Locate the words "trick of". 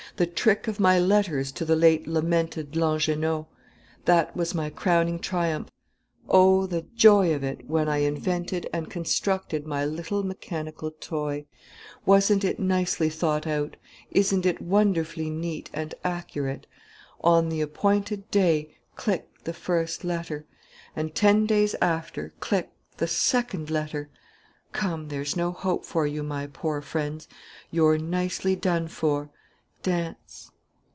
0.27-0.77